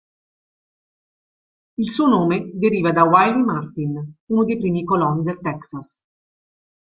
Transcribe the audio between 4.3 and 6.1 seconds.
uno dei primi coloni del Texas.